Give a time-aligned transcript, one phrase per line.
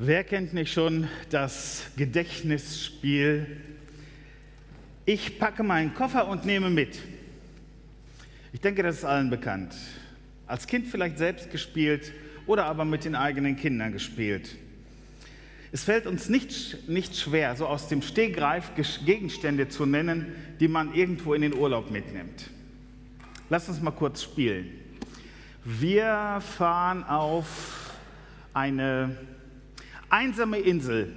[0.00, 3.48] Wer kennt nicht schon das Gedächtnisspiel?
[5.04, 7.00] Ich packe meinen Koffer und nehme mit.
[8.52, 9.74] Ich denke, das ist allen bekannt.
[10.46, 12.12] Als Kind vielleicht selbst gespielt
[12.46, 14.54] oder aber mit den eigenen Kindern gespielt.
[15.72, 18.70] Es fällt uns nicht, nicht schwer, so aus dem Stegreif
[19.04, 22.50] Gegenstände zu nennen, die man irgendwo in den Urlaub mitnimmt.
[23.50, 24.70] Lass uns mal kurz spielen.
[25.64, 27.96] Wir fahren auf
[28.54, 29.16] eine
[30.10, 31.14] einsame Insel.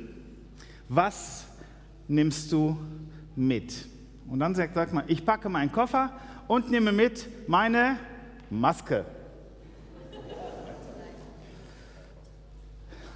[0.89, 1.45] Was
[2.07, 2.77] nimmst du
[3.35, 3.87] mit?
[4.27, 6.11] Und dann sagt, sagt man, ich packe meinen Koffer
[6.47, 7.97] und nehme mit meine
[8.49, 9.05] Maske.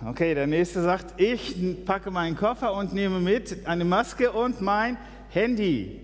[0.05, 4.97] Okay, der nächste sagt, ich packe meinen Koffer und nehme mit eine Maske und mein
[5.29, 5.99] Handy.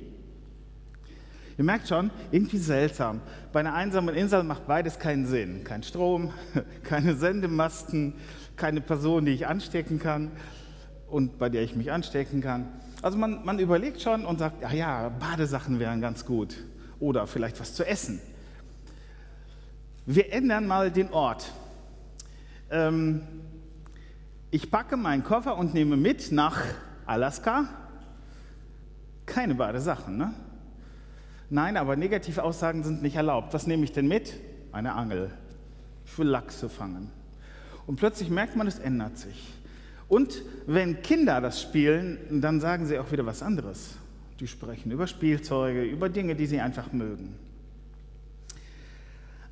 [1.61, 3.21] Ihr merkt schon, irgendwie seltsam.
[3.53, 5.63] Bei einer einsamen Insel macht beides keinen Sinn.
[5.63, 6.33] Kein Strom,
[6.83, 8.15] keine Sendemasten,
[8.55, 10.31] keine Person, die ich anstecken kann
[11.07, 12.65] und bei der ich mich anstecken kann.
[13.03, 16.57] Also man, man überlegt schon und sagt, ja, ja, Badesachen wären ganz gut
[16.99, 18.19] oder vielleicht was zu essen.
[20.07, 21.51] Wir ändern mal den Ort.
[22.71, 23.21] Ähm,
[24.49, 26.59] ich packe meinen Koffer und nehme mit nach
[27.05, 27.65] Alaska.
[29.27, 30.33] Keine Badesachen, ne?
[31.51, 33.53] Nein, aber negative Aussagen sind nicht erlaubt.
[33.53, 34.33] Was nehme ich denn mit?
[34.71, 35.31] Eine Angel.
[36.05, 37.11] Für Lachse fangen.
[37.85, 39.49] Und plötzlich merkt man, es ändert sich.
[40.07, 43.97] Und wenn Kinder das spielen, dann sagen sie auch wieder was anderes.
[44.39, 47.35] Die sprechen über Spielzeuge, über Dinge, die sie einfach mögen.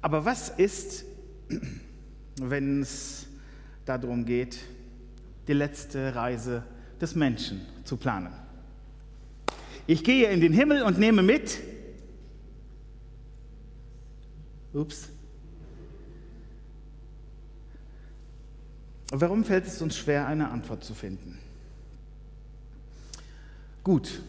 [0.01, 1.03] Aber was ist,
[2.41, 3.27] wenn es
[3.85, 4.57] darum geht,
[5.49, 6.63] die letzte Reise
[7.01, 8.31] des Menschen zu planen.
[9.85, 11.59] Ich gehe in den Himmel und nehme mit.
[14.73, 15.09] Ups.
[19.11, 21.39] Warum fällt es uns schwer, eine Antwort zu finden?
[23.83, 24.21] Gut,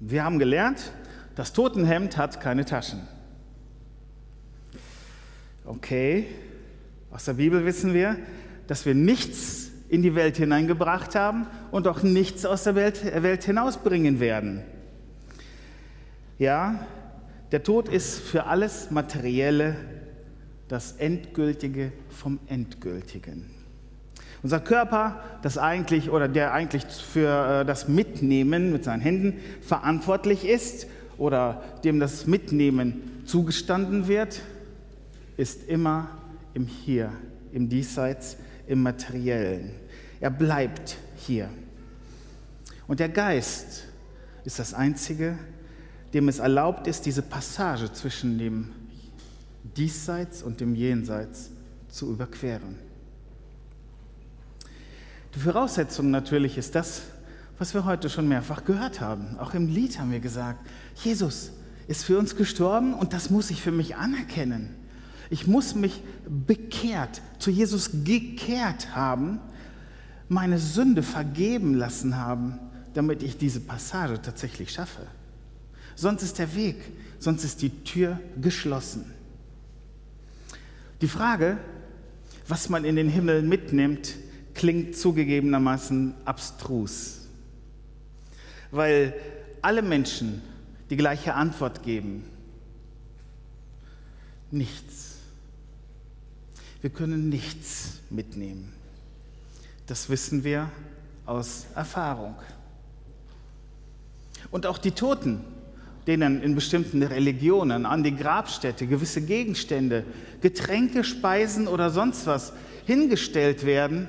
[0.00, 0.92] wir haben gelernt,
[1.36, 3.06] das Totenhemd hat keine Taschen.
[5.64, 6.26] Okay,
[7.12, 8.16] aus der Bibel wissen wir,
[8.66, 13.44] dass wir nichts in die Welt hineingebracht haben und auch nichts aus der Welt, Welt
[13.44, 14.62] hinausbringen werden.
[16.38, 16.86] Ja,
[17.52, 19.76] der Tod ist für alles Materielle
[20.68, 23.50] das Endgültige vom Endgültigen.
[24.42, 30.46] Unser Körper, das eigentlich oder der eigentlich für äh, das Mitnehmen mit seinen Händen verantwortlich
[30.46, 30.86] ist
[31.18, 34.40] oder dem das Mitnehmen zugestanden wird,
[35.36, 36.08] ist immer
[36.54, 37.12] im Hier,
[37.52, 38.36] im Diesseits,
[38.66, 39.72] im Materiellen.
[40.20, 41.48] Er bleibt hier.
[42.86, 43.84] Und der Geist
[44.44, 45.38] ist das Einzige,
[46.12, 48.70] dem es erlaubt ist, diese Passage zwischen dem
[49.76, 51.50] Diesseits und dem Jenseits
[51.88, 52.76] zu überqueren.
[55.34, 57.02] Die Voraussetzung natürlich ist das,
[57.58, 59.38] was wir heute schon mehrfach gehört haben.
[59.38, 60.66] Auch im Lied haben wir gesagt,
[60.96, 61.52] Jesus
[61.86, 64.74] ist für uns gestorben und das muss ich für mich anerkennen.
[65.28, 69.40] Ich muss mich bekehrt, zu Jesus gekehrt haben,
[70.28, 72.58] meine Sünde vergeben lassen haben,
[72.94, 75.02] damit ich diese Passage tatsächlich schaffe.
[76.00, 76.76] Sonst ist der Weg,
[77.18, 79.04] sonst ist die Tür geschlossen.
[81.02, 81.58] Die Frage,
[82.48, 84.14] was man in den Himmel mitnimmt,
[84.54, 87.28] klingt zugegebenermaßen abstrus,
[88.70, 89.12] weil
[89.60, 90.40] alle Menschen
[90.88, 92.24] die gleiche Antwort geben.
[94.50, 95.18] Nichts.
[96.80, 98.72] Wir können nichts mitnehmen.
[99.86, 100.70] Das wissen wir
[101.26, 102.36] aus Erfahrung.
[104.50, 105.44] Und auch die Toten,
[106.06, 110.04] denen in bestimmten Religionen an die Grabstätte gewisse Gegenstände,
[110.40, 112.52] Getränke, Speisen oder sonst was
[112.86, 114.08] hingestellt werden,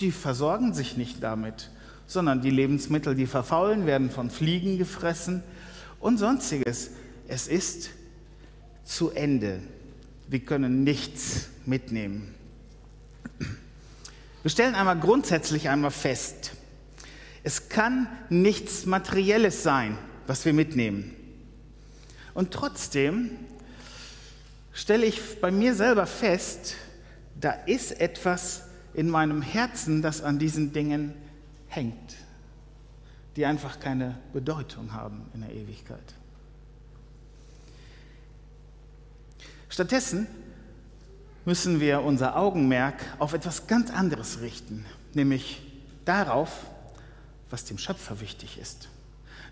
[0.00, 1.70] die versorgen sich nicht damit,
[2.06, 5.42] sondern die Lebensmittel, die verfaulen, werden von Fliegen gefressen
[6.00, 6.90] und sonstiges.
[7.28, 7.90] Es ist
[8.84, 9.60] zu Ende.
[10.28, 12.34] Wir können nichts mitnehmen.
[14.42, 16.52] Wir stellen einmal grundsätzlich einmal fest,
[17.44, 21.14] es kann nichts Materielles sein, was wir mitnehmen.
[22.34, 23.30] Und trotzdem
[24.72, 26.76] stelle ich bei mir selber fest,
[27.40, 28.64] da ist etwas
[28.94, 31.14] in meinem Herzen, das an diesen Dingen
[31.68, 32.14] hängt,
[33.36, 36.14] die einfach keine Bedeutung haben in der Ewigkeit.
[39.68, 40.26] Stattdessen
[41.44, 44.84] müssen wir unser Augenmerk auf etwas ganz anderes richten,
[45.14, 45.62] nämlich
[46.04, 46.66] darauf,
[47.50, 48.88] was dem Schöpfer wichtig ist.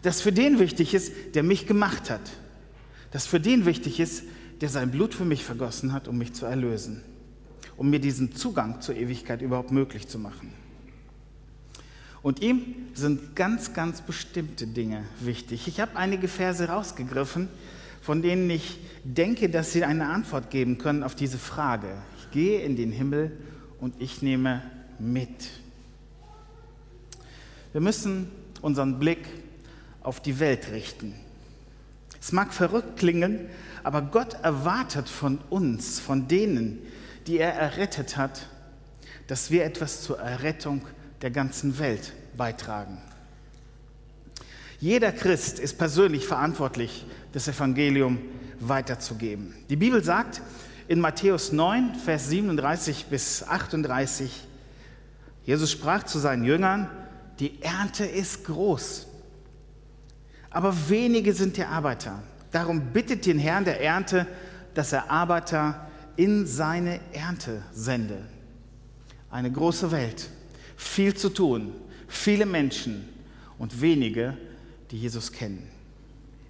[0.02, 2.31] Das für den wichtig ist, der mich gemacht hat.
[3.11, 4.25] Das für den wichtig ist,
[4.61, 7.02] der sein Blut für mich vergossen hat, um mich zu erlösen,
[7.76, 10.52] um mir diesen Zugang zur Ewigkeit überhaupt möglich zu machen.
[12.23, 15.67] Und ihm sind ganz, ganz bestimmte Dinge wichtig.
[15.69, 17.49] Ich habe einige Verse rausgegriffen,
[18.03, 21.88] von denen ich denke, dass sie eine Antwort geben können auf diese Frage.
[22.19, 23.32] Ich gehe in den Himmel
[23.81, 24.62] und ich nehme
[24.99, 25.49] mit.
[27.73, 28.31] Wir müssen
[28.61, 29.26] unseren Blick
[30.02, 31.14] auf die Welt richten.
[32.20, 33.49] Es mag verrückt klingen,
[33.82, 36.79] aber Gott erwartet von uns, von denen,
[37.26, 38.49] die er errettet hat,
[39.26, 40.82] dass wir etwas zur Errettung
[41.23, 42.99] der ganzen Welt beitragen.
[44.81, 48.19] Jeder Christ ist persönlich verantwortlich, das Evangelium
[48.61, 49.55] weiterzugeben.
[49.69, 50.41] Die Bibel sagt
[50.88, 54.46] in Matthäus 9, Vers 37 bis 38,
[55.44, 56.88] Jesus sprach zu seinen Jüngern,
[57.38, 59.06] die Ernte ist groß,
[60.50, 62.23] aber wenige sind die Arbeiter.
[62.50, 64.26] Darum bittet den Herrn der Ernte,
[64.75, 68.19] dass er Arbeiter in seine Ernte sende.
[69.31, 70.29] Eine große Welt,
[70.76, 71.73] viel zu tun,
[72.08, 73.08] viele Menschen
[73.58, 74.37] und wenige,
[74.91, 75.69] die Jesus kennen.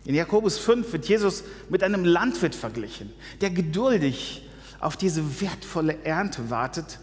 [0.07, 3.13] In Jakobus 5 wird Jesus mit einem Landwirt verglichen,
[3.43, 4.49] der geduldig
[4.81, 6.99] auf diese wertvolle Ernte wartet.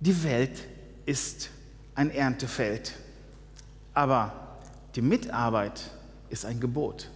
[0.00, 0.60] Die Welt
[1.06, 1.48] ist
[1.94, 2.92] ein Erntefeld,
[3.94, 4.45] aber
[4.96, 5.90] die Mitarbeit
[6.30, 7.10] ist ein Gebot.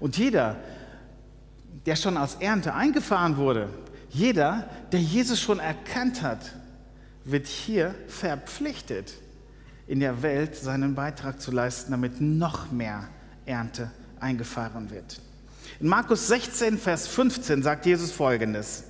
[0.00, 0.56] Und jeder,
[1.86, 3.68] der schon als Ernte eingefahren wurde,
[4.10, 6.52] jeder, der Jesus schon erkannt hat,
[7.24, 9.14] wird hier verpflichtet,
[9.86, 13.08] in der Welt seinen Beitrag zu leisten, damit noch mehr
[13.46, 13.90] Ernte
[14.20, 15.20] eingefahren wird.
[15.80, 18.84] In Markus 16, Vers 15 sagt Jesus folgendes: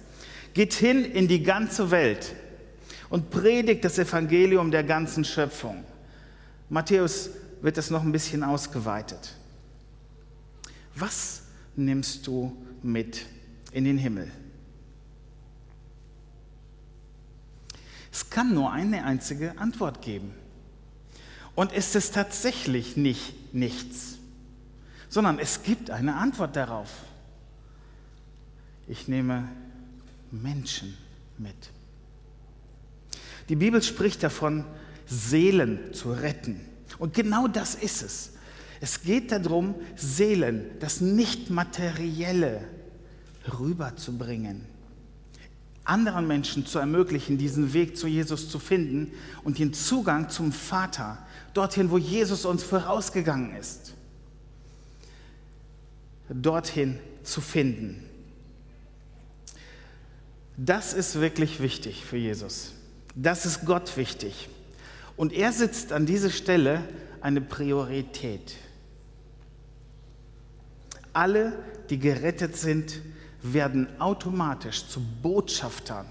[0.54, 2.34] Geht hin in die ganze Welt
[3.10, 5.84] und predigt das Evangelium der ganzen Schöpfung.
[6.68, 7.30] Matthäus
[7.62, 9.34] wird das noch ein bisschen ausgeweitet.
[10.94, 11.44] Was
[11.76, 13.24] nimmst du mit
[13.70, 14.30] in den Himmel?
[18.12, 20.34] Es kann nur eine einzige Antwort geben.
[21.54, 24.18] Und ist es tatsächlich nicht nichts,
[25.08, 26.90] sondern es gibt eine Antwort darauf.
[28.88, 29.48] Ich nehme
[30.30, 30.96] Menschen
[31.38, 31.54] mit.
[33.48, 34.64] Die Bibel spricht davon,
[35.06, 36.60] Seelen zu retten.
[37.02, 38.30] Und genau das ist es.
[38.80, 42.60] Es geht darum, Seelen, das Nicht-Materielle
[43.58, 44.72] rüberzubringen
[45.84, 49.12] anderen Menschen zu ermöglichen, diesen Weg zu Jesus zu finden
[49.42, 51.18] und den Zugang zum Vater,
[51.54, 53.94] dorthin, wo Jesus uns vorausgegangen ist,
[56.28, 58.04] dorthin zu finden.
[60.56, 62.74] Das ist wirklich wichtig für Jesus.
[63.16, 64.48] Das ist Gott wichtig.
[65.16, 66.82] Und er sitzt an dieser Stelle
[67.20, 68.56] eine Priorität.
[71.12, 71.52] Alle,
[71.90, 73.00] die gerettet sind,
[73.42, 76.06] werden automatisch zu Botschaftern.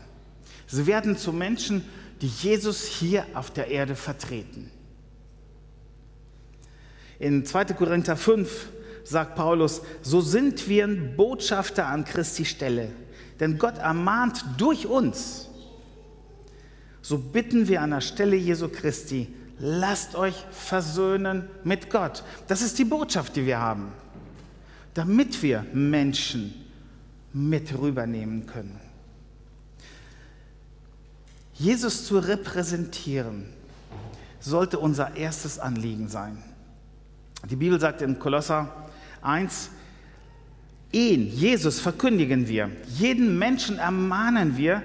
[0.68, 1.84] Sie werden zu Menschen,
[2.22, 4.72] die Jesus hier auf der Erde vertreten.
[7.20, 7.66] In 2.
[7.66, 8.70] Korinther 5
[9.04, 12.90] sagt Paulus, so sind wir Botschafter an Christi Stelle,
[13.40, 15.51] denn Gott ermahnt durch uns.
[17.12, 19.28] So bitten wir an der Stelle Jesu Christi,
[19.60, 22.24] lasst euch versöhnen mit Gott.
[22.48, 23.92] Das ist die Botschaft, die wir haben,
[24.94, 26.54] damit wir Menschen
[27.34, 28.80] mit rübernehmen können.
[31.56, 33.44] Jesus zu repräsentieren
[34.40, 36.42] sollte unser erstes Anliegen sein.
[37.50, 38.88] Die Bibel sagt in Kolosser
[39.22, 39.70] 1,
[40.94, 44.82] ihn, Jesus, verkündigen wir, jeden Menschen ermahnen wir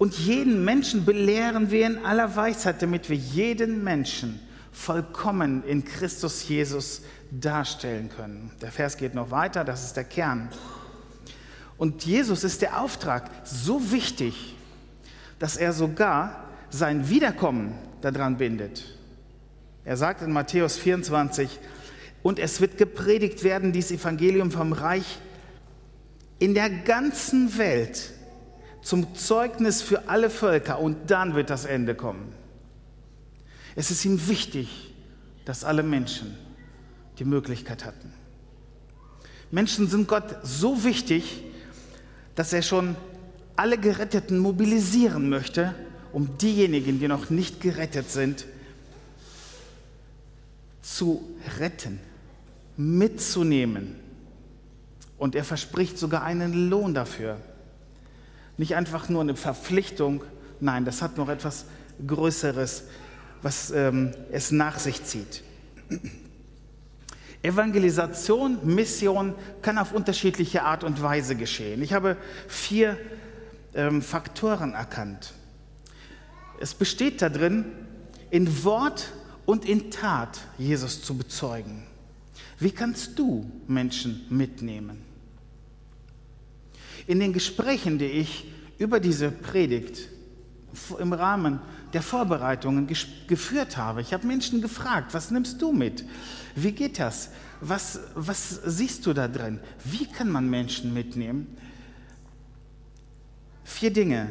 [0.00, 4.40] und jeden Menschen belehren wir in aller Weisheit, damit wir jeden Menschen
[4.72, 8.50] vollkommen in Christus Jesus darstellen können.
[8.62, 10.48] Der Vers geht noch weiter, das ist der Kern.
[11.76, 14.56] Und Jesus ist der Auftrag so wichtig,
[15.38, 18.82] dass er sogar sein Wiederkommen daran bindet.
[19.84, 21.60] Er sagt in Matthäus 24,
[22.22, 25.18] und es wird gepredigt werden, dieses Evangelium vom Reich
[26.38, 28.14] in der ganzen Welt
[28.82, 32.32] zum Zeugnis für alle Völker und dann wird das Ende kommen.
[33.76, 34.94] Es ist ihm wichtig,
[35.44, 36.36] dass alle Menschen
[37.18, 38.12] die Möglichkeit hatten.
[39.50, 41.42] Menschen sind Gott so wichtig,
[42.34, 42.96] dass er schon
[43.56, 45.74] alle Geretteten mobilisieren möchte,
[46.12, 48.46] um diejenigen, die noch nicht gerettet sind,
[50.82, 51.22] zu
[51.58, 52.00] retten,
[52.76, 53.96] mitzunehmen.
[55.18, 57.36] Und er verspricht sogar einen Lohn dafür.
[58.60, 60.22] Nicht einfach nur eine Verpflichtung,
[60.60, 61.64] nein, das hat noch etwas
[62.06, 62.84] Größeres,
[63.40, 65.42] was ähm, es nach sich zieht.
[67.42, 71.80] Evangelisation, Mission kann auf unterschiedliche Art und Weise geschehen.
[71.80, 72.98] Ich habe vier
[73.72, 75.32] ähm, Faktoren erkannt.
[76.60, 77.64] Es besteht darin,
[78.28, 79.10] in Wort
[79.46, 81.86] und in Tat Jesus zu bezeugen.
[82.58, 85.09] Wie kannst du Menschen mitnehmen?
[87.10, 88.44] In den Gesprächen, die ich
[88.78, 90.08] über diese Predigt
[91.00, 91.58] im Rahmen
[91.92, 92.86] der Vorbereitungen
[93.26, 96.04] geführt habe, ich habe Menschen gefragt, was nimmst du mit?
[96.54, 97.30] Wie geht das?
[97.60, 99.58] Was, was siehst du da drin?
[99.84, 101.48] Wie kann man Menschen mitnehmen?
[103.64, 104.30] Vier Dinge,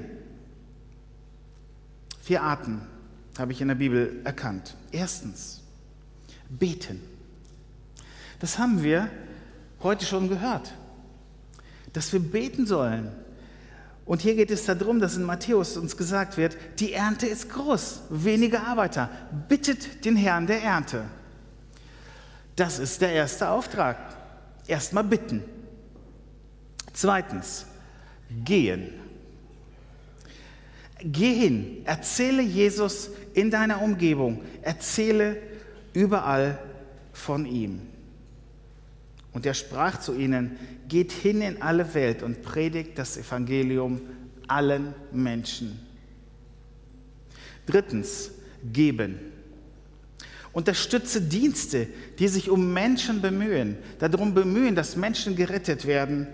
[2.22, 2.80] vier Arten
[3.38, 4.78] habe ich in der Bibel erkannt.
[4.94, 5.60] Erstens,
[6.48, 7.02] beten.
[8.40, 9.10] Das haben wir
[9.84, 10.74] heute schon gehört,
[11.94, 13.12] dass wir beten sollen.
[14.06, 18.02] Und hier geht es darum, dass in Matthäus uns gesagt wird, die Ernte ist groß,
[18.10, 19.10] wenige Arbeiter.
[19.48, 21.06] Bittet den Herrn der Ernte.
[22.56, 23.98] Das ist der erste Auftrag.
[24.68, 25.44] Erstmal bitten.
[26.94, 27.66] Zweitens,
[28.44, 28.90] gehen.
[31.02, 35.38] Geh hin, erzähle Jesus in deiner Umgebung, erzähle
[35.94, 36.60] überall
[37.14, 37.89] von ihm.
[39.32, 40.58] Und er sprach zu ihnen,
[40.88, 44.02] geht hin in alle Welt und predigt das Evangelium
[44.48, 45.80] allen Menschen.
[47.66, 48.32] Drittens,
[48.64, 49.20] geben.
[50.52, 56.28] Unterstütze Dienste, die sich um Menschen bemühen, darum bemühen, dass Menschen gerettet werden,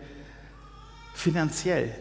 [1.13, 1.93] finanziell.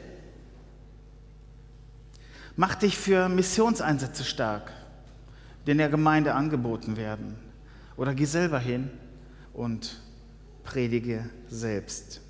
[2.57, 4.73] Mach dich für Missionseinsätze stark,
[5.67, 7.37] die in der Gemeinde angeboten werden.
[7.97, 8.91] Oder geh selber hin
[9.53, 10.01] und
[10.65, 12.21] predige selbst.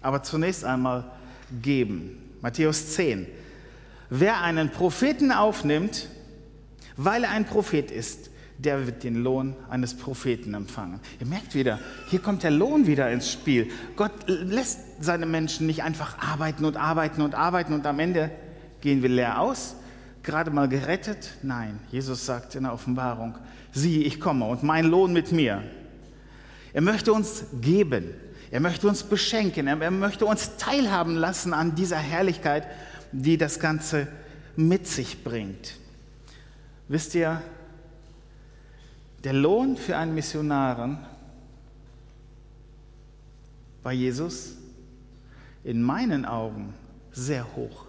[0.00, 1.04] Aber zunächst einmal
[1.60, 2.18] geben.
[2.40, 3.26] Matthäus 10.
[4.10, 6.08] Wer einen Propheten aufnimmt,
[6.96, 11.00] weil er ein Prophet ist, der wird den Lohn eines Propheten empfangen.
[11.20, 13.70] Ihr merkt wieder, hier kommt der Lohn wieder ins Spiel.
[13.96, 18.30] Gott lässt seine Menschen nicht einfach arbeiten und arbeiten und arbeiten und am Ende
[18.80, 19.76] gehen wir leer aus,
[20.22, 21.34] gerade mal gerettet.
[21.42, 23.36] Nein, Jesus sagt in der Offenbarung,
[23.72, 25.62] sieh, ich komme und mein Lohn mit mir.
[26.72, 28.14] Er möchte uns geben.
[28.50, 29.66] Er möchte uns beschenken.
[29.66, 32.66] Er möchte uns teilhaben lassen an dieser Herrlichkeit,
[33.12, 34.08] die das Ganze
[34.56, 35.76] mit sich bringt.
[36.88, 37.42] Wisst ihr,
[39.24, 40.98] der Lohn für einen Missionaren
[43.82, 44.56] bei Jesus
[45.64, 46.74] in meinen Augen
[47.12, 47.86] sehr hoch,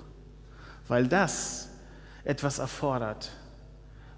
[0.88, 1.70] weil das
[2.24, 3.32] etwas erfordert,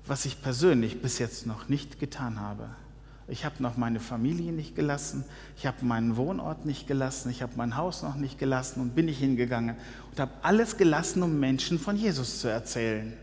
[0.06, 2.70] was ich persönlich bis jetzt noch nicht getan habe.
[3.28, 5.26] Ich habe noch meine Familie nicht gelassen,
[5.58, 9.08] ich habe meinen Wohnort nicht gelassen, ich habe mein Haus noch nicht gelassen und bin
[9.08, 9.76] ich hingegangen
[10.12, 13.14] und habe alles gelassen, um Menschen von Jesus zu erzählen.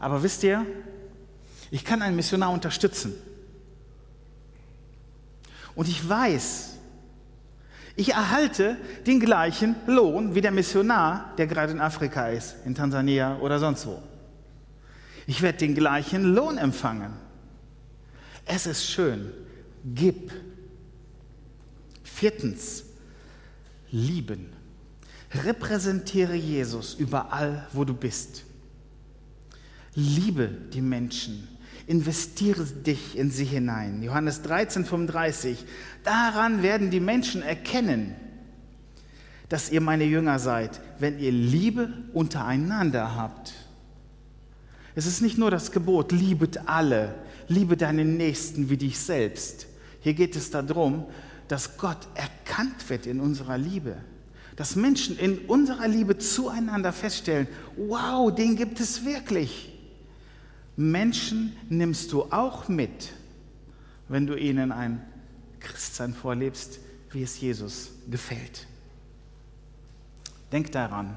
[0.00, 0.66] Aber wisst ihr,
[1.70, 3.14] ich kann einen Missionar unterstützen.
[5.76, 6.74] Und ich weiß,
[7.94, 8.76] ich erhalte
[9.06, 13.86] den gleichen Lohn wie der Missionar, der gerade in Afrika ist, in Tansania oder sonst
[13.86, 14.02] wo.
[15.26, 17.27] Ich werde den gleichen Lohn empfangen.
[18.48, 19.30] Es ist schön.
[19.94, 20.32] Gib.
[22.02, 22.84] Viertens,
[23.90, 24.52] lieben.
[25.44, 28.44] Repräsentiere Jesus überall, wo du bist.
[29.94, 31.46] Liebe die Menschen.
[31.86, 34.02] Investiere dich in sie hinein.
[34.02, 35.64] Johannes 13, 35.
[36.02, 38.16] Daran werden die Menschen erkennen,
[39.50, 43.52] dass ihr meine Jünger seid, wenn ihr Liebe untereinander habt.
[44.98, 47.14] Es ist nicht nur das Gebot, liebet alle,
[47.46, 49.68] liebe deinen Nächsten wie dich selbst.
[50.00, 51.04] Hier geht es darum,
[51.46, 53.98] dass Gott erkannt wird in unserer Liebe.
[54.56, 59.72] Dass Menschen in unserer Liebe zueinander feststellen, wow, den gibt es wirklich.
[60.74, 63.12] Menschen nimmst du auch mit,
[64.08, 65.00] wenn du ihnen ein
[65.60, 66.80] Christsein vorlebst,
[67.12, 68.66] wie es Jesus gefällt.
[70.50, 71.16] Denk daran,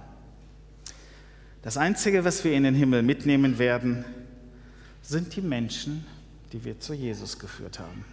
[1.61, 4.03] das Einzige, was wir in den Himmel mitnehmen werden,
[5.01, 6.05] sind die Menschen,
[6.51, 8.05] die wir zu Jesus geführt haben.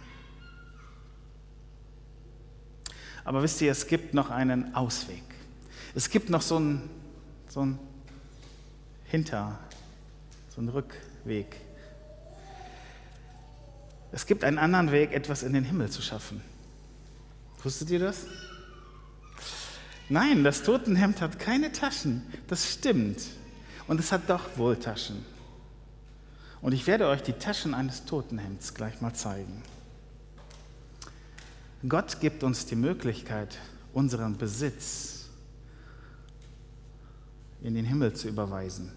[3.23, 5.23] Aber wisst ihr, es gibt noch einen Ausweg.
[5.95, 6.89] Es gibt noch so einen,
[7.47, 7.79] so einen
[9.05, 9.59] Hinter,
[10.49, 11.55] so einen Rückweg.
[14.11, 16.41] Es gibt einen anderen Weg, etwas in den Himmel zu schaffen.
[17.63, 18.25] Wusstet ihr das?
[20.09, 22.23] Nein, das Totenhemd hat keine Taschen.
[22.47, 23.21] Das stimmt.
[23.87, 25.23] Und es hat doch wohl Taschen.
[26.61, 29.61] Und ich werde euch die Taschen eines Totenhemds gleich mal zeigen.
[31.87, 33.57] Gott gibt uns die Möglichkeit,
[33.93, 35.29] unseren Besitz
[37.61, 38.91] in den Himmel zu überweisen.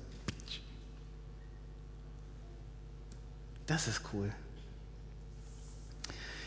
[3.67, 4.33] Das ist cool.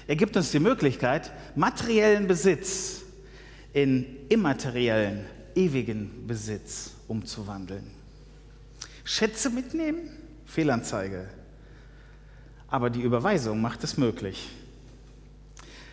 [0.07, 3.04] Er gibt uns die Möglichkeit, materiellen Besitz
[3.75, 7.91] in immateriellen, ewigen Besitz umzuwandeln.
[9.03, 10.11] Schätze mitnehmen,
[10.45, 11.27] Fehlanzeige.
[12.69, 14.49] aber die Überweisung macht es möglich.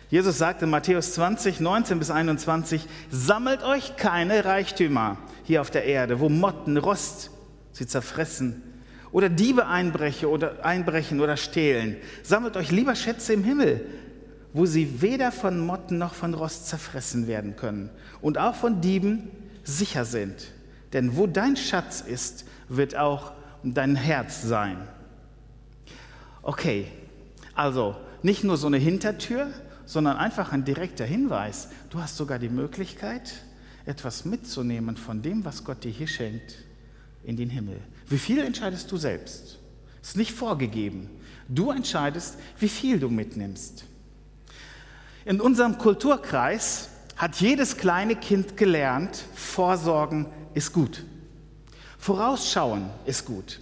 [0.09, 5.83] Jesus sagt in Matthäus 20, 19 bis 21, sammelt euch keine Reichtümer hier auf der
[5.83, 7.31] Erde, wo Motten, Rost
[7.73, 8.63] sie zerfressen
[9.11, 11.97] oder Diebe einbrechen oder, einbrechen oder stehlen.
[12.23, 13.85] Sammelt euch lieber Schätze im Himmel,
[14.53, 17.89] wo sie weder von Motten noch von Rost zerfressen werden können
[18.21, 19.29] und auch von Dieben
[19.63, 20.51] sicher sind.
[20.93, 23.33] Denn wo dein Schatz ist, wird auch
[23.63, 24.77] dein Herz sein.
[26.43, 26.87] Okay,
[27.55, 29.51] also nicht nur so eine Hintertür,
[29.85, 31.69] sondern einfach ein direkter Hinweis.
[31.89, 33.33] Du hast sogar die Möglichkeit,
[33.85, 36.55] etwas mitzunehmen von dem, was Gott dir hier schenkt,
[37.23, 37.79] in den Himmel.
[38.07, 39.59] Wie viel entscheidest du selbst?
[40.01, 41.09] Ist nicht vorgegeben.
[41.47, 43.85] Du entscheidest, wie viel du mitnimmst.
[45.25, 51.03] In unserem Kulturkreis hat jedes kleine Kind gelernt, Vorsorgen ist gut.
[51.97, 53.61] Vorausschauen ist gut.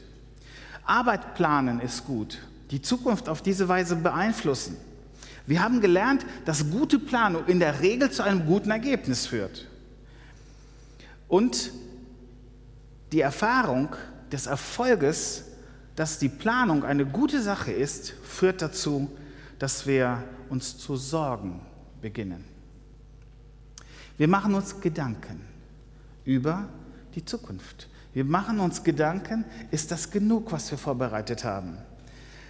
[0.84, 2.40] Arbeit planen ist gut.
[2.72, 4.78] Die Zukunft auf diese Weise beeinflussen.
[5.46, 9.68] Wir haben gelernt, dass gute Planung in der Regel zu einem guten Ergebnis führt.
[11.28, 11.72] Und
[13.12, 13.96] die Erfahrung
[14.32, 15.44] des Erfolges,
[15.96, 19.12] dass die Planung eine gute Sache ist, führt dazu,
[19.60, 21.62] dass wir uns zu sorgen
[22.02, 22.44] beginnen.
[24.18, 25.42] Wir machen uns Gedanken
[26.26, 26.68] über
[27.16, 27.88] die Zukunft.
[28.14, 31.78] Wir machen uns Gedanken, ist das genug, was wir vorbereitet haben?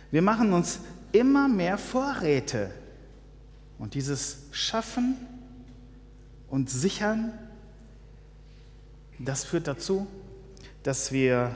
[0.10, 0.79] Wir machen uns
[1.12, 2.72] immer mehr Vorräte.
[3.77, 5.15] Und dieses Schaffen
[6.50, 7.31] und Sichern,
[9.20, 10.08] das führt dazu,
[10.81, 11.55] dass wir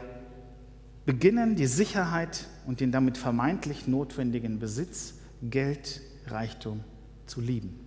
[1.07, 6.83] beginnen, die Sicherheit und den damit vermeintlich notwendigen Besitz, Geld, Reichtum
[7.25, 7.79] zu lieben.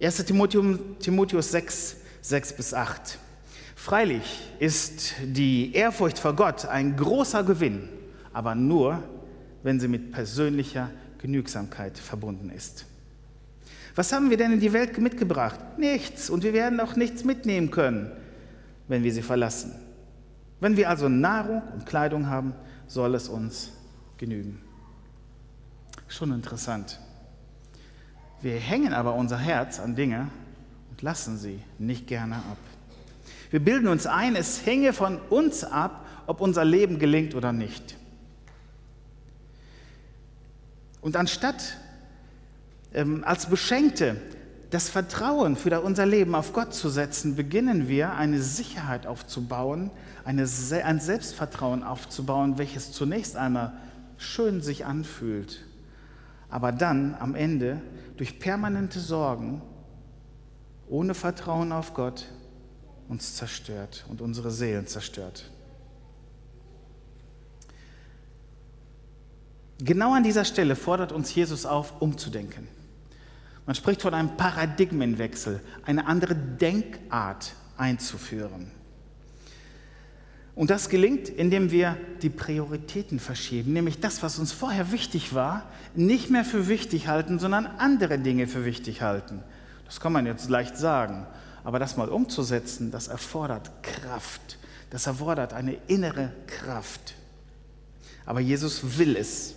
[0.00, 3.18] 1 Timotheus 6, 6 bis 8.
[3.76, 7.88] Freilich ist die Ehrfurcht vor Gott ein großer Gewinn,
[8.32, 9.02] aber nur,
[9.62, 12.86] wenn sie mit persönlicher Genügsamkeit verbunden ist.
[13.94, 15.60] Was haben wir denn in die Welt mitgebracht?
[15.78, 16.30] Nichts.
[16.30, 18.10] Und wir werden auch nichts mitnehmen können,
[18.88, 19.72] wenn wir sie verlassen.
[20.60, 22.54] Wenn wir also Nahrung und Kleidung haben,
[22.86, 23.72] soll es uns
[24.16, 24.60] genügen.
[26.12, 26.98] Schon interessant.
[28.42, 30.28] Wir hängen aber unser Herz an Dinge
[30.90, 32.58] und lassen sie nicht gerne ab.
[33.50, 37.96] Wir bilden uns ein, es hänge von uns ab, ob unser Leben gelingt oder nicht.
[41.00, 41.78] Und anstatt
[42.92, 44.20] ähm, als Beschenkte
[44.68, 49.90] das Vertrauen für unser Leben auf Gott zu setzen, beginnen wir eine Sicherheit aufzubauen,
[50.26, 50.46] eine,
[50.84, 53.72] ein Selbstvertrauen aufzubauen, welches zunächst einmal
[54.18, 55.64] schön sich anfühlt,
[56.52, 57.80] aber dann am Ende
[58.18, 59.62] durch permanente Sorgen,
[60.86, 62.26] ohne Vertrauen auf Gott,
[63.08, 65.50] uns zerstört und unsere Seelen zerstört.
[69.78, 72.68] Genau an dieser Stelle fordert uns Jesus auf, umzudenken.
[73.64, 78.70] Man spricht von einem Paradigmenwechsel, eine andere Denkart einzuführen.
[80.54, 85.70] Und das gelingt, indem wir die Prioritäten verschieben, nämlich das, was uns vorher wichtig war,
[85.94, 89.42] nicht mehr für wichtig halten, sondern andere Dinge für wichtig halten.
[89.86, 91.26] Das kann man jetzt leicht sagen,
[91.64, 94.58] aber das mal umzusetzen, das erfordert Kraft,
[94.90, 97.14] das erfordert eine innere Kraft.
[98.26, 99.54] Aber Jesus will es.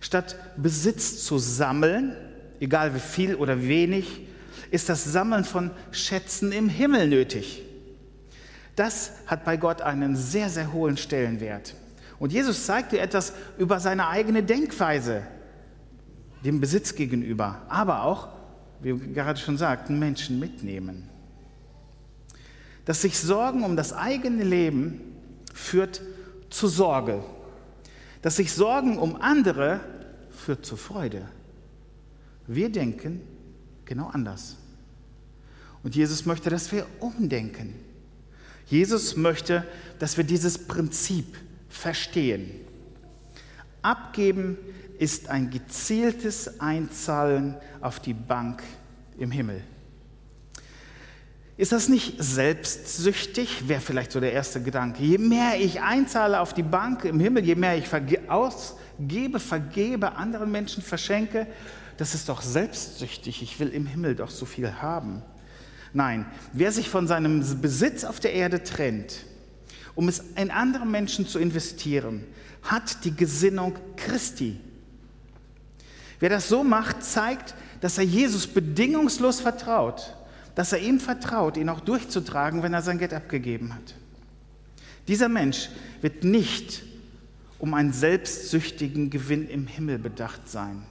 [0.00, 2.16] Statt Besitz zu sammeln,
[2.60, 4.26] egal wie viel oder wenig,
[4.70, 7.62] ist das Sammeln von Schätzen im Himmel nötig.
[8.76, 11.74] Das hat bei Gott einen sehr, sehr hohen Stellenwert.
[12.18, 15.22] Und Jesus zeigt dir etwas über seine eigene Denkweise
[16.44, 18.28] dem Besitz gegenüber, aber auch,
[18.80, 21.08] wie wir gerade schon sagten, Menschen mitnehmen.
[22.84, 25.00] Dass sich Sorgen um das eigene Leben
[25.54, 26.00] führt
[26.50, 27.22] zu Sorge.
[28.22, 29.80] Dass sich Sorgen um andere
[30.30, 31.28] führt zu Freude.
[32.46, 33.20] Wir denken
[33.84, 34.56] genau anders.
[35.82, 37.74] Und Jesus möchte, dass wir umdenken.
[38.66, 39.64] Jesus möchte,
[39.98, 41.36] dass wir dieses Prinzip
[41.68, 42.50] verstehen.
[43.82, 44.56] Abgeben
[44.98, 48.62] ist ein gezieltes Einzahlen auf die Bank
[49.18, 49.62] im Himmel.
[51.56, 53.68] Ist das nicht selbstsüchtig?
[53.68, 55.02] Wäre vielleicht so der erste Gedanke.
[55.02, 57.88] Je mehr ich einzahle auf die Bank im Himmel, je mehr ich
[58.28, 61.46] ausgebe, vergebe, anderen Menschen verschenke,
[61.98, 65.22] das ist doch selbstsüchtig, ich will im Himmel doch so viel haben.
[65.94, 69.26] Nein, wer sich von seinem Besitz auf der Erde trennt,
[69.94, 72.24] um es in andere Menschen zu investieren,
[72.62, 74.58] hat die Gesinnung Christi.
[76.20, 80.16] Wer das so macht, zeigt, dass er Jesus bedingungslos vertraut,
[80.54, 83.94] dass er ihm vertraut, ihn auch durchzutragen, wenn er sein Geld abgegeben hat.
[85.08, 85.68] Dieser Mensch
[86.00, 86.84] wird nicht
[87.58, 90.84] um einen selbstsüchtigen Gewinn im Himmel bedacht sein.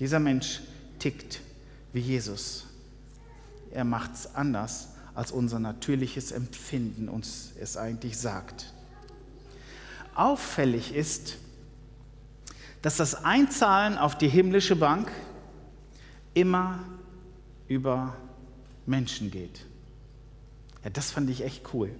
[0.00, 0.60] Dieser Mensch
[0.98, 1.40] tickt
[1.92, 2.67] wie Jesus.
[3.72, 8.72] Er macht es anders, als unser natürliches Empfinden uns es eigentlich sagt.
[10.14, 11.36] Auffällig ist,
[12.82, 15.10] dass das Einzahlen auf die himmlische Bank
[16.34, 16.78] immer
[17.66, 18.16] über
[18.86, 19.66] Menschen geht.
[20.84, 21.90] Ja, das fand ich echt cool.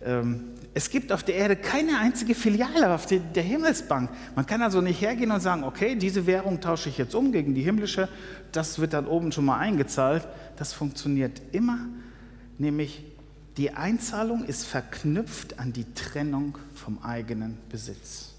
[0.00, 4.10] Ähm, es gibt auf der Erde keine einzige Filiale auf der Himmelsbank.
[4.36, 7.54] Man kann also nicht hergehen und sagen, okay, diese Währung tausche ich jetzt um gegen
[7.54, 8.08] die himmlische,
[8.52, 10.28] das wird dann oben schon mal eingezahlt.
[10.56, 11.80] Das funktioniert immer,
[12.58, 13.04] nämlich
[13.56, 18.34] die Einzahlung ist verknüpft an die Trennung vom eigenen Besitz.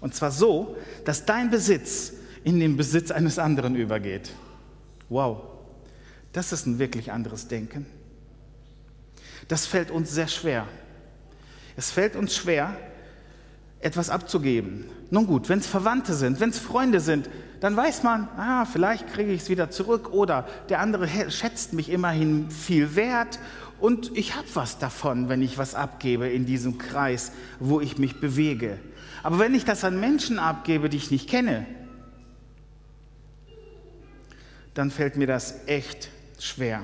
[0.00, 2.12] Und zwar so, dass dein Besitz
[2.44, 4.30] in den Besitz eines anderen übergeht.
[5.08, 5.42] Wow,
[6.32, 7.86] das ist ein wirklich anderes Denken.
[9.48, 10.66] Das fällt uns sehr schwer.
[11.76, 12.76] Es fällt uns schwer,
[13.80, 14.86] etwas abzugeben.
[15.10, 17.28] Nun gut, wenn es Verwandte sind, wenn es Freunde sind,
[17.60, 21.90] dann weiß man, ah, vielleicht kriege ich es wieder zurück oder der andere schätzt mich
[21.90, 23.38] immerhin viel wert
[23.78, 28.20] und ich habe was davon, wenn ich was abgebe in diesem Kreis, wo ich mich
[28.20, 28.78] bewege.
[29.22, 31.66] Aber wenn ich das an Menschen abgebe, die ich nicht kenne,
[34.74, 36.82] dann fällt mir das echt schwer.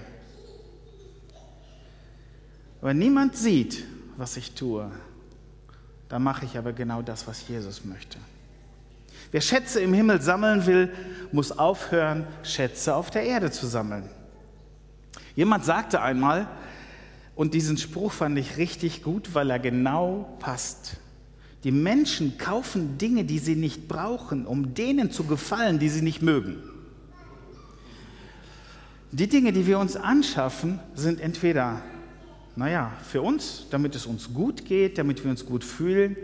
[2.82, 3.84] Wenn niemand sieht,
[4.16, 4.90] was ich tue,
[6.08, 8.18] dann mache ich aber genau das, was Jesus möchte.
[9.30, 10.92] Wer Schätze im Himmel sammeln will,
[11.30, 14.10] muss aufhören, Schätze auf der Erde zu sammeln.
[15.36, 16.48] Jemand sagte einmal,
[17.34, 20.96] und diesen Spruch fand ich richtig gut, weil er genau passt.
[21.64, 26.20] Die Menschen kaufen Dinge, die sie nicht brauchen, um denen zu gefallen, die sie nicht
[26.20, 26.56] mögen.
[29.12, 31.80] Die Dinge, die wir uns anschaffen, sind entweder
[32.56, 36.16] naja, für uns, damit es uns gut geht, damit wir uns gut fühlen,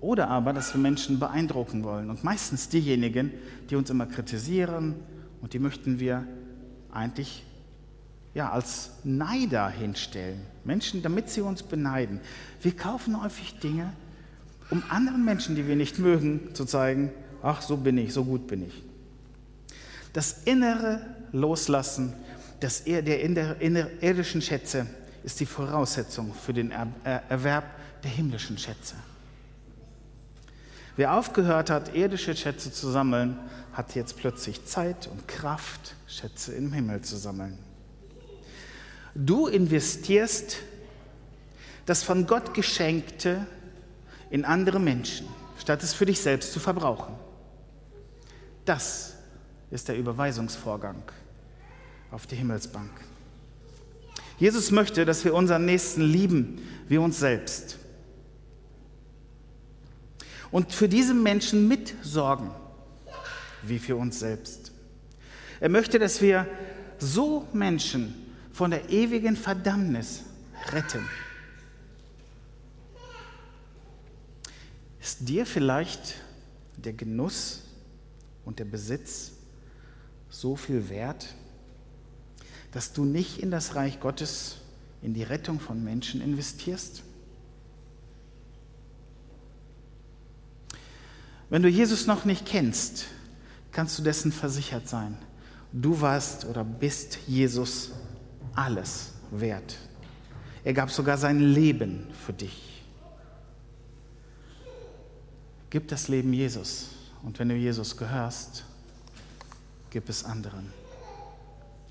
[0.00, 2.10] oder aber, dass wir Menschen beeindrucken wollen.
[2.10, 3.32] Und meistens diejenigen,
[3.70, 4.94] die uns immer kritisieren
[5.40, 6.26] und die möchten wir
[6.92, 7.42] eigentlich
[8.34, 10.42] ja, als Neider hinstellen.
[10.64, 12.20] Menschen, damit sie uns beneiden.
[12.60, 13.92] Wir kaufen häufig Dinge,
[14.70, 17.10] um anderen Menschen, die wir nicht mögen, zu zeigen,
[17.42, 18.82] ach, so bin ich, so gut bin ich.
[20.12, 21.00] Das innere
[21.32, 22.12] Loslassen
[22.60, 24.86] des, der irdischen Schätze
[25.24, 27.64] ist die Voraussetzung für den Erwerb
[28.02, 28.94] der himmlischen Schätze.
[30.96, 33.38] Wer aufgehört hat, irdische Schätze zu sammeln,
[33.72, 37.58] hat jetzt plötzlich Zeit und Kraft, Schätze im Himmel zu sammeln.
[39.14, 40.58] Du investierst
[41.86, 43.46] das von Gott geschenkte
[44.30, 45.26] in andere Menschen,
[45.58, 47.14] statt es für dich selbst zu verbrauchen.
[48.64, 49.14] Das
[49.70, 51.02] ist der Überweisungsvorgang
[52.10, 52.90] auf die Himmelsbank.
[54.38, 57.78] Jesus möchte, dass wir unseren Nächsten lieben wie uns selbst.
[60.50, 62.50] Und für diese Menschen mitsorgen
[63.62, 64.72] wie für uns selbst.
[65.60, 66.46] Er möchte, dass wir
[66.98, 68.14] so Menschen
[68.52, 70.22] von der ewigen Verdammnis
[70.72, 71.08] retten.
[75.00, 76.14] Ist dir vielleicht
[76.76, 77.62] der Genuss
[78.44, 79.32] und der Besitz
[80.30, 81.34] so viel wert?
[82.74, 84.56] Dass du nicht in das Reich Gottes,
[85.00, 87.04] in die Rettung von Menschen investierst?
[91.48, 93.06] Wenn du Jesus noch nicht kennst,
[93.70, 95.16] kannst du dessen versichert sein.
[95.72, 97.92] Du warst oder bist Jesus
[98.56, 99.76] alles wert.
[100.64, 102.82] Er gab sogar sein Leben für dich.
[105.70, 106.88] Gib das Leben Jesus.
[107.22, 108.64] Und wenn du Jesus gehörst,
[109.90, 110.83] gib es anderen.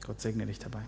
[0.05, 0.83] Gott segne dich dabei.